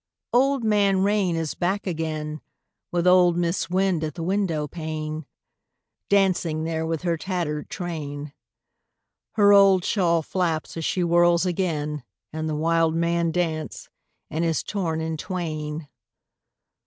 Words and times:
Old 0.33 0.63
Man 0.63 1.03
Rain 1.03 1.35
is 1.35 1.53
back 1.53 1.85
again, 1.85 2.41
With 2.91 3.05
old 3.05 3.37
Mis' 3.37 3.69
Wind 3.69 4.03
at 4.03 4.15
the 4.15 4.23
windowpane, 4.23 5.27
Dancing 6.09 6.63
there 6.63 6.87
with 6.87 7.03
her 7.03 7.17
tattered 7.17 7.69
train: 7.69 8.33
Her 9.33 9.53
old 9.53 9.85
shawl 9.85 10.23
flaps 10.23 10.75
as 10.75 10.85
she 10.85 11.01
whirls 11.01 11.45
again 11.45 12.03
In 12.33 12.47
the 12.47 12.55
wildman 12.55 13.31
dance 13.31 13.89
and 14.27 14.43
is 14.43 14.63
torn 14.63 15.01
in 15.01 15.17
twain. 15.17 15.87